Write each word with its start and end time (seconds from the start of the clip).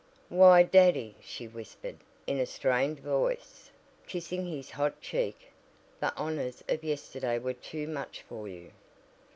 "Why, 0.29 0.63
Daddy," 0.63 1.15
she 1.21 1.47
whispered, 1.47 1.97
in 2.25 2.39
a 2.39 2.47
strained 2.47 3.01
voice, 3.01 3.69
kissing 4.07 4.47
his 4.47 4.71
hot 4.71 4.99
cheek, 4.99 5.51
"the 5.99 6.11
honors 6.17 6.63
of 6.67 6.83
yesterday 6.83 7.37
were 7.37 7.53
too 7.53 7.87
much 7.87 8.23
for 8.23 8.47
you." 8.47 8.71